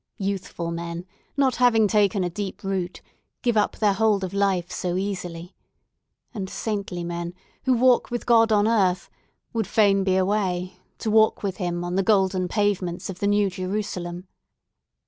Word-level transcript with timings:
Youthful 0.17 0.71
men, 0.71 1.05
not 1.37 1.57
having 1.57 1.87
taken 1.87 2.23
a 2.23 2.29
deep 2.31 2.63
root, 2.63 3.03
give 3.43 3.55
up 3.55 3.75
their 3.77 3.93
hold 3.93 4.23
of 4.23 4.33
life 4.33 4.71
so 4.71 4.95
easily! 4.97 5.53
And 6.33 6.49
saintly 6.49 7.03
men, 7.03 7.35
who 7.65 7.73
walk 7.75 8.09
with 8.09 8.25
God 8.25 8.51
on 8.51 8.67
earth, 8.67 9.11
would 9.53 9.67
fain 9.67 10.03
be 10.03 10.15
away, 10.17 10.77
to 10.97 11.11
walk 11.11 11.43
with 11.43 11.57
him 11.57 11.83
on 11.83 11.97
the 11.97 12.01
golden 12.01 12.47
pavements 12.47 13.11
of 13.11 13.19
the 13.19 13.27
New 13.27 13.47
Jerusalem." 13.51 14.27